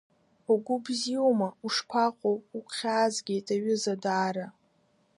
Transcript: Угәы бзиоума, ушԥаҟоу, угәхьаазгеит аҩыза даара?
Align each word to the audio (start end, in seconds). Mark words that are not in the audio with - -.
Угәы 0.51 0.75
бзиоума, 0.83 1.49
ушԥаҟоу, 1.65 2.37
угәхьаазгеит 2.57 3.47
аҩыза 3.55 3.95
даара? 4.03 4.47